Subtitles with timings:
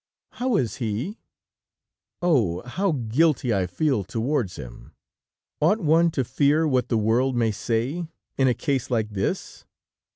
[0.31, 1.19] How is he?
[2.23, 2.63] Oh!
[2.67, 4.93] How guilty I feel towards him!
[5.59, 9.63] Ought one to fear what the world may say, in a case like this?